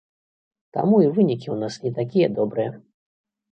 Таму 0.77 0.95
і 1.03 1.09
вынікі 1.19 1.47
ў 1.53 1.59
нас 1.65 1.79
не 1.85 1.93
такія 2.01 2.33
добрыя. 2.43 2.75